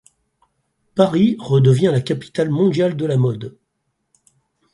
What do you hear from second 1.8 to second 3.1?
la capitale mondiale de